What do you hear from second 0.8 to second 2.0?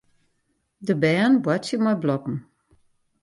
De bern boartsje mei